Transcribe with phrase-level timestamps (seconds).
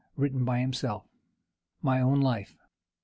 [0.15, 1.05] WRITTEN BY HIMSELF.
[1.83, 2.57] MY OWN LIFE.